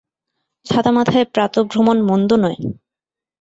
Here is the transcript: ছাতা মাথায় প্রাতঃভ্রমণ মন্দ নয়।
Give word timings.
ছাতা 0.65 0.91
মাথায় 0.91 1.25
প্রাতঃভ্রমণ 1.33 1.97
মন্দ 2.09 2.29
নয়। 2.43 2.57